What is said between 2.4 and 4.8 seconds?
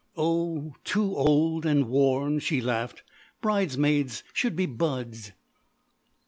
laughed. "Bridesmaids should be